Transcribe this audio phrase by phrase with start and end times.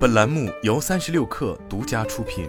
[0.00, 2.48] 本栏目由三十六氪独家出品。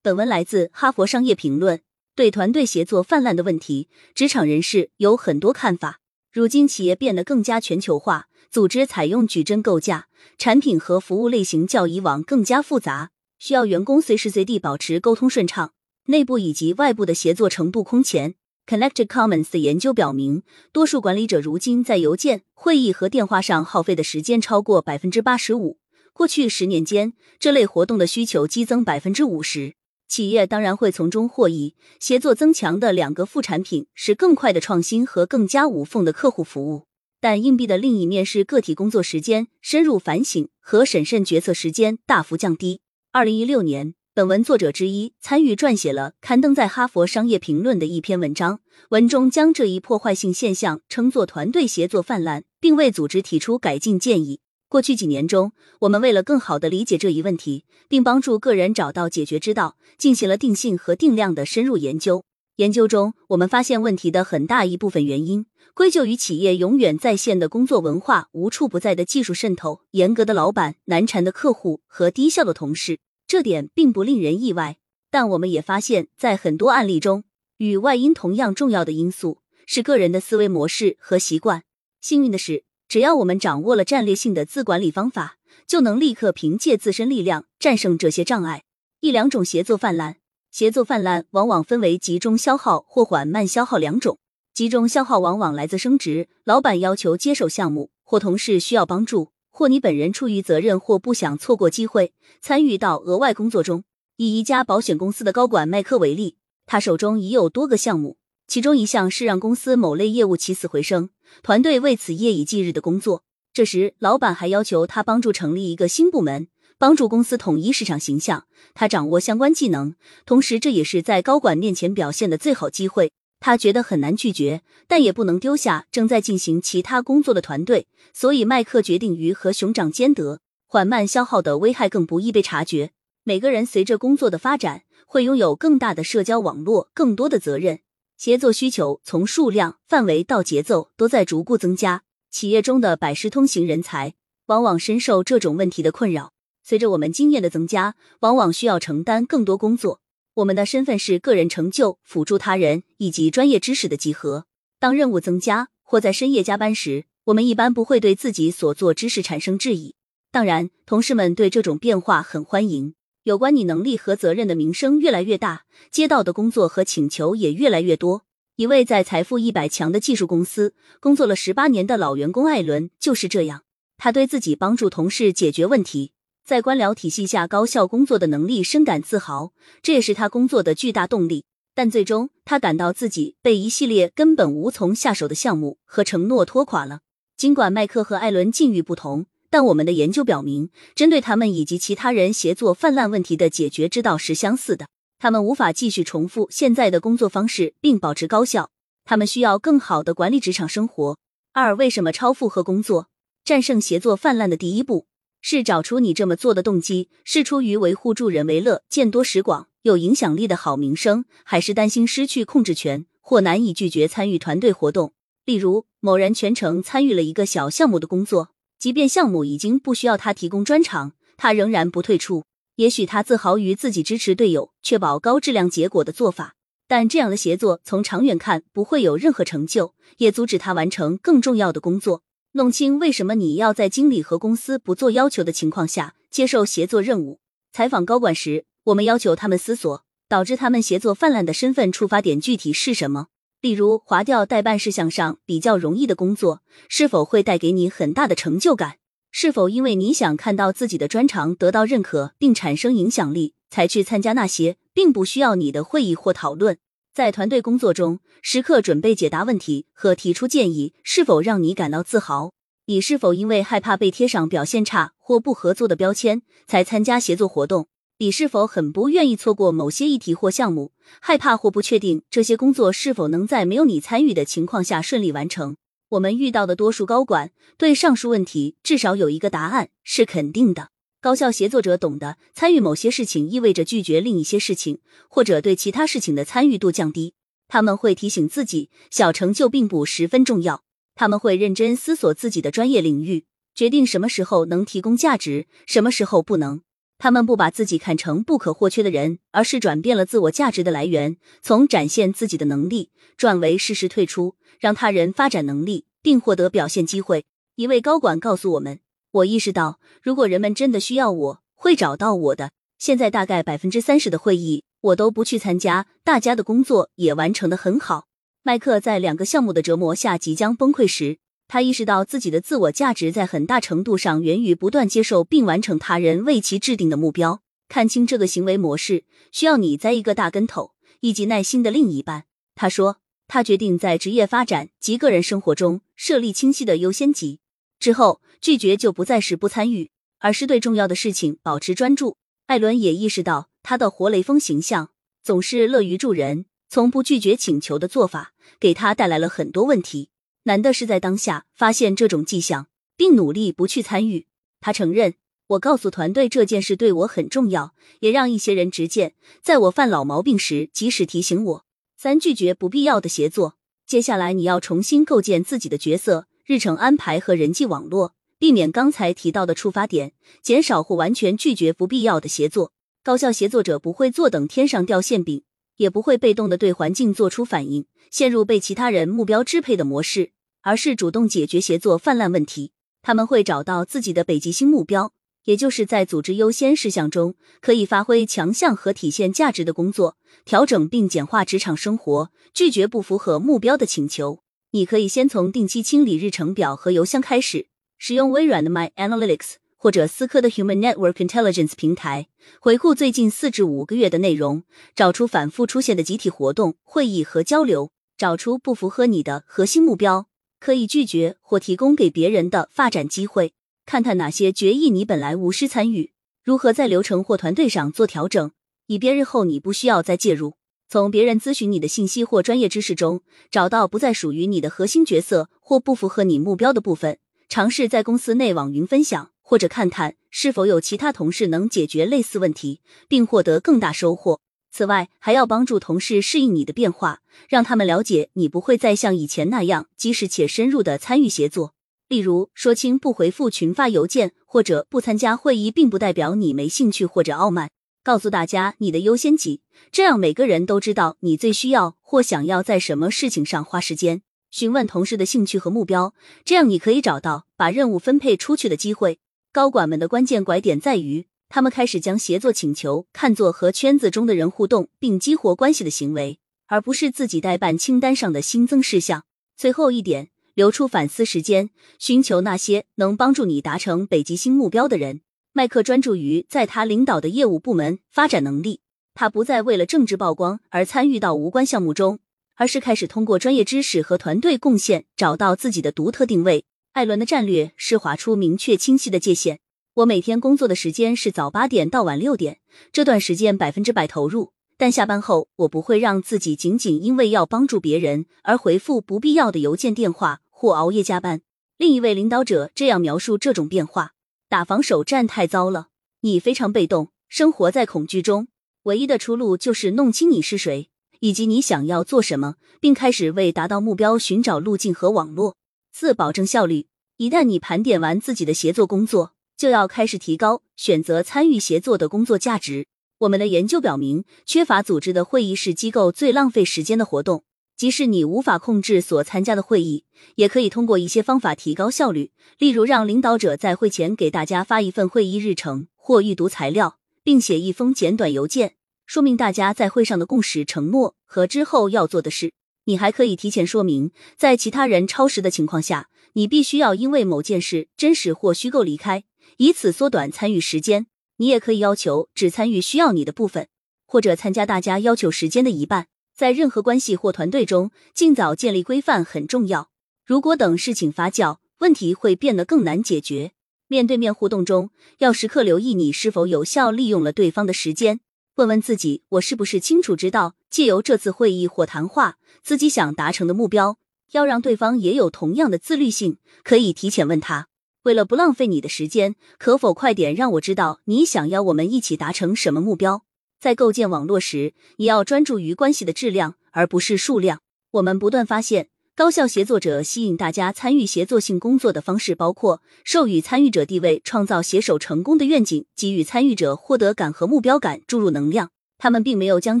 [0.02, 1.78] 本文来自《哈佛商业评论》。
[2.14, 6.00] 对团队协作泛滥的问题，职场人士有很多看法。
[6.30, 15.72] 如今企业变得更加全球化，组织采用矩阵构架，产品和服务类型较以往更加复杂，需要员工随时随地保持沟通顺畅，
[16.08, 18.34] 内部以及外部的协作程度空前。
[18.68, 20.42] Connected Commons 的研究表明，
[20.72, 25.78] 多数管理者如今在邮件、会议和电话上耗费的时间超过百分之八十五。
[26.12, 29.72] 过去十年间，这类活动的需求激增百分之五十，
[30.06, 31.76] 企业当然会从中获益。
[31.98, 36.84] 协作增强的两个副产品是更快的创新和更加无缝的客户服务。
[37.22, 42.82] 但硬币的另一面是个体工作时间、深入反省和审慎决策时间大幅降低。
[43.12, 43.94] 二零一六年。
[44.18, 48.58] 本文作者之一参与撰写了刊登在《哈佛商业评论》的一篇文章，
[48.88, 54.40] 文中将这一破坏性现象称作团队协作泛滥，并为组织提出改进建议。
[54.68, 62.24] 过去几年中，我们为了更好的理解这一问题，并帮助个人找到解决之道，进行了定性和定量的深入研究。
[62.56, 72.98] 研究中，我们发现问题的很大一部分原因归咎于企业永远在线的工作文化、无处不在的技术渗透、严格的老板、难缠的客户和低效的同事。
[73.28, 74.78] 这点并不令人意外，
[75.10, 77.24] 但我们也发现，在很多案例中，
[77.58, 81.64] 与外因同样重要的因素是个人的思维模式和习惯。
[82.00, 88.64] 幸运的是，只要我们掌握了战略性的自管理方法，就能立刻凭借自身力量战胜这些障碍。
[89.00, 90.16] 一两种协作泛滥，
[90.50, 94.18] 协作泛滥往往分为集中消耗或缓慢消耗两种。
[94.54, 99.32] 集中消耗往往来自升职、老板要求接手项目或同事需要帮助。
[99.58, 103.82] 或你本人出于责任或不想错过机会，参与到额外工作中。
[104.14, 111.10] 以一家保险公司的高管麦克为例，他手中已有多个项目，其中一项是让公司某类业务起死回生，
[111.42, 113.24] 团队为此夜以继日的工作。
[113.52, 116.46] 这时，老板还要求他帮助成立一个新部门，
[116.78, 118.44] 帮助公司统一市场形象。
[118.74, 123.10] 他掌握相关技能，同时这也是在高管面前表现的最好机会。
[123.40, 130.40] 他觉得很难拒绝，但也不能丢下正在进行其他工作的团队，所以麦克决定鱼和熊掌兼得。
[130.66, 132.90] 缓慢消耗的危害更不易被察觉。
[133.22, 137.80] 每个人随着工作的发展，会拥有更大的社交网络，更多的责任。
[138.16, 142.02] 协作需求从数量、范围到节奏都在逐步增加。
[142.30, 144.14] 企业中的百事通行人才
[144.46, 146.32] 往往深受这种问题的困扰。
[146.62, 150.00] 随着我们经验的增加，往往需要承担更多工作。
[150.38, 154.46] 我们的身份是个人成就、辅助他人以及专业知识的集合。
[154.78, 159.96] 当任务增加或在深夜加班时，我们一般不会对自己所做之事产生质疑。
[160.30, 162.94] 当然，同事们对这种变化很欢迎。
[163.24, 168.22] 有关你能力和责任的名声越来越大，接到的工作和请求也越来越多。
[168.54, 173.64] 一位在财富一百强的技术公司工作了十八年的老员工艾伦就是这样。
[173.96, 176.12] 他对自己帮助同事解决问题。
[176.48, 181.44] 在官僚体系下高效工作的能力深感自豪，这也是他工作的巨大动力。
[181.74, 187.00] 但最终，他感到自己被一系列根本无从下手的项目和承诺拖垮了。
[187.36, 194.86] 尽管麦克和艾伦境遇不同，但我们的研究表明，针对他们以及其他人协作泛滥问题的解决之道是相似的。
[195.18, 198.70] 他们无法继续重复现在的工作方式并保持高效，
[199.04, 201.18] 他们需要更好的管理职场生活。
[201.52, 203.08] 二、为什么超负荷工作
[203.44, 205.04] 战胜协作泛滥的第一步？
[205.40, 215.12] 是找出你这么做的动机是出于维护助人为乐、见多识广、有影响力的好名声，还是担心失去控制权或难以拒绝参与团队活动？
[215.44, 222.44] 例如，某人全程参与了一个小项目的工作，即便项目已经不需要他提供专长，他仍然不退出。
[222.76, 226.54] 也许他自豪于自己支持队友、确保高质量结果的做法，
[226.86, 232.22] 但这样的协作从长远看不会有任何成就，也阻止他完成更重要的工作。
[232.58, 237.38] 弄清为什么你要在经理和公司不做要求的情况下接受协作任务。
[237.72, 243.28] 采访高管时，我们要求他们思索导致他们协作泛滥的身份出发点具体是什么。
[243.60, 248.96] 例如，划掉代办事项上比较容易的工作，是否会带给你很大的成就感？
[249.30, 256.78] 是否因为你想看到自己的专长得到认可并产生影响力，才去参加那些并不需要你的会议或讨论？
[257.18, 262.52] 在团队工作中，时刻准备解答问题和提出建议，是否让你感到自豪？
[262.86, 267.88] 你是否因为害怕被贴上表现差或不合作的标签，才参加协作活动？
[268.18, 275.74] 你是否很不愿意错过某些议题或项目，害怕或不确定这些工作是否能在没有你参与的情况下顺利完成？
[276.10, 280.90] 我们遇到的多数高管对上述问题至少有一个答案是肯定的。
[281.20, 287.34] 高效协作者懂得，参与某些事情意味着拒绝另一些事情，或者对其他事情的参与度降低。
[287.66, 290.84] 他们会提醒自己，小成就并不十分重要。
[291.16, 296.82] 他们会认真思索自己的专业领域，决定什么时候能提供价值，什么时候不能。
[297.18, 307.44] 他们不把自己看成不可或缺的人，而是转变了自我价值的来源，从展现自己的能力转为适时退出，让他人发展能力并获得表现机会。
[307.74, 312.70] 一位高管告诉我们：“我意识到，如果人们真的需要我，会找到我的。
[312.98, 318.26] 现在大概百分之三十的会议我都不去参加，大家的工作也完成的很好。”
[318.64, 321.38] 麦克在两个项目的折磨下即将崩溃时。
[321.70, 327.60] 他意识到自己的自我价值在很大程度上源于不断接受并完成他人为其制定的目标。
[327.90, 332.44] 看清这个行为模式，需要你栽一个大跟头，以及耐心的另一半。
[332.74, 337.60] 他说，他决定在职业发展及个人生活中设立清晰的优先级。
[337.98, 342.36] 之后，拒绝就不再是不参与，而是对重要的事情保持专注。
[342.66, 345.10] 艾伦也意识到，他的活雷锋形象
[345.42, 350.30] 总是乐于助人、从不拒绝请求的做法，给他带来了很多问题。
[350.64, 354.46] 难的是在当下发现这种迹象，并努力不去参与。
[354.80, 355.34] 他承认，
[355.68, 361.84] 我告诉团队这件事对我很重要，也让一些人直见，在我犯老毛病时及时提醒我。
[362.18, 363.78] 三、拒绝不必要的协作。
[364.06, 372.92] 接下来你要重新构建自己的角色、日程安排和人际网络，避免刚才提到的触发点，减少或完全拒绝不必要的协作。
[373.24, 375.62] 高效协作者不会坐等天上掉馅饼，
[375.96, 380.52] 也不会被动的对环境做出反应，陷入被其他人目标支配的模式。
[380.82, 382.92] 而是主动解决协作泛滥问题。
[383.22, 385.32] 他们会找到自己的北极星目标，
[385.64, 390.36] 也就是在组织优先事项中可以发挥强项和体现价值的工作，
[390.66, 394.60] 调整并简化职场生活，拒绝不符合目标的请求。
[394.90, 402.48] 你可以先从定期清理日程表和邮箱开始，使用微软的 My Analytics 或者思科的 Human Network Intelligence 平台，
[402.80, 410.46] 回顾最近四至五个月的内容，找出反复出现的集体活动、会议和交流，找出不符合你的核心目标。
[410.80, 413.74] 可以拒绝或提供给别人的发展机会，
[414.06, 416.32] 看看哪些决议你本来无需参与，
[416.64, 418.70] 如何在流程或团队上做调整，
[419.08, 420.77] 以便日后你不需要再介入。
[421.10, 423.40] 从别人咨询你的信息或专业知识中
[423.70, 434.60] 找到不再属于你的核心角色或不符合你目标的部分，尝试在公司内网云分享，或者看看是否有其他同事能解决类似问题，并获得更大收获。
[434.90, 437.40] 此外，还要帮助同事适应你的变化，
[437.70, 441.94] 让他们了解你不会再像以前那样及时且深入的参与协作。
[442.28, 447.88] 例如，说清不回复群发邮件或者不参加会议，并不代表你没兴趣或者傲慢。
[448.28, 449.80] 告诉大家你的优先级，
[450.12, 454.42] 这样每个人都知道你最需要或想要在什么事情上花时间。
[454.70, 459.38] 询问同事的兴趣和目标，这样你可以找到把任务分配出去的机会。
[459.72, 461.46] 高管们的关键拐点在于。
[461.70, 466.58] 他们开始将协作请求看作和圈子中的人互动并激活关系的行为，
[466.88, 469.44] 而不是自己代办清单上的新增事项。
[469.74, 471.88] 最后一点，留出反思时间，
[472.18, 475.40] 寻求那些能帮助你达成北极星目标的人。
[475.78, 479.00] 麦克专注于在他领导的业务部门发展能力，
[479.32, 482.40] 他不再为了政治曝光而参与到无关项目中，
[482.74, 486.84] 而是开始通过专业知识和团队贡献找到自己的独特定位。
[487.12, 489.78] 艾伦的战略是划出明确清晰的界限。
[490.14, 492.80] 我每天工作的时间是早八点到晚六点，
[493.12, 494.72] 这段时间百分之百投入。
[494.96, 501.60] 但下班后，我不会让自己仅仅因为要帮助别人而回复不必要的邮件、电话或熬夜加班。
[501.96, 504.32] 另一位领导者这样描述这种变化：
[504.68, 506.08] 打防守战太糟了，
[506.42, 508.68] 你非常被动，生活在恐惧中。
[509.04, 511.08] 唯一的出路就是弄清你是谁，
[511.40, 515.76] 以及你想要做什么，并开始为达到目标寻找路径和网络。
[516.12, 517.06] 四、保证效率。
[517.38, 519.54] 一旦你盘点完自己的协作工作。
[519.78, 523.06] 就要开始提高选择参与协作的工作价值。
[523.38, 527.62] 我们的研究表明，缺乏组织的会议是机构最浪费时间的活动。
[527.98, 530.24] 即使你无法控制所参加的会议，
[530.54, 538.94] 也可以通过一些方法提高效率，例如让领导者在会前给大家发一份会议日程或预读材料，并写一封简短邮件，
[539.26, 542.72] 说明大家在会上的共识、承诺和之后要做的事。
[543.06, 549.42] 你还可以提前说明，在其他人超时的情况下，你必须要因为某件事真实或虚构离开。
[549.78, 551.26] 以此缩短参与时间。
[551.60, 553.88] 你也可以要求只参与需要你的部分，
[554.26, 556.28] 或者参加大家要求时间的一半。
[556.58, 560.10] 在任何关系或团队中，尽早建立规范很重要。
[560.44, 563.70] 如果等事情发酵，问题会变得更难解决。
[564.08, 568.40] 面对面互动中，要时刻留意你是否有效利用了对方的时间。
[568.74, 574.18] 问问自己：我是不是清楚知道，借由这次会议或谈话，自己想达成的目标？
[574.50, 577.86] 要让对方也有同样的自律性，可以提前问他。
[578.24, 583.44] 为了不浪费你的时间，可否快点让我知道你想要我们一起达成什么目标？
[583.80, 587.80] 在构建网络时，也要专注于关系的质量而不是数量。
[588.12, 598.90] 我们不断发现，高效协作者吸引大家参与协作性工作的方式包括授予参与者地位，创造携手成功的愿景，给予参与者获得感和目标感，注入能量。
[599.16, 600.00] 他们并没有将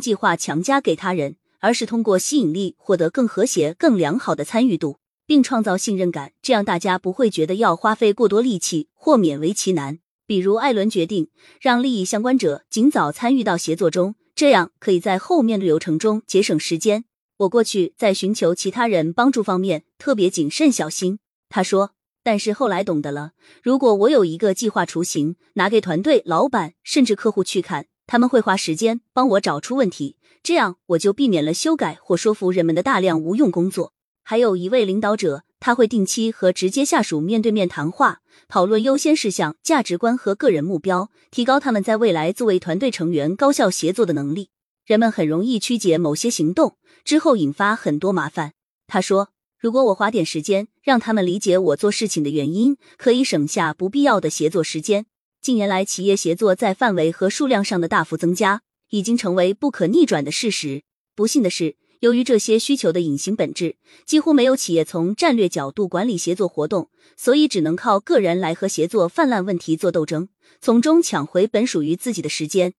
[0.00, 6.32] 计划强加给他人，而是通过吸引力获得更和谐、更良好的参与度，并创造信任感。
[6.42, 9.98] 这样大家不会觉得要花费过多力气或勉为其难。
[10.28, 17.06] 比如，艾伦决定让利益相关者尽早参与到协作中，这样可以在后面的流程中节省时间。
[17.38, 21.18] 我过去在寻求其他人帮助方面特别谨慎小心，
[21.48, 21.92] 他说。
[22.22, 23.32] 但是后来懂得了，
[23.62, 33.94] 如果我有一个计划雏形，拿给团队、老板甚至客户去看，他们会花时间帮我找出问题，这样我就避免了修改或说服人们的大量无用工作。
[34.22, 44.50] 还有一位领导者，他会定期和直接下属面对面谈话，讨论优先事项、价值观和个人目标，提高他们在未来作为团队成员高效协作的能力。
[44.86, 48.52] 人们很容易曲解某些行动，之后引发很多麻烦。
[48.86, 55.06] 他说：“如果我花点时间让他们理解我做事情的原因，可以省下不必要的协作时间。”
[55.42, 60.82] 近年来，企业协作在范围和数量上的大幅增加，已经成为不可逆转的事实。
[61.14, 63.76] 不幸的是，由于这些需求的隐形本质，
[64.06, 70.28] 几乎没有企业从战略角度管理协作活动，所以只能靠个人来和协作泛滥问题做斗争，
[70.60, 72.74] 从中抢回本属于自己的时间。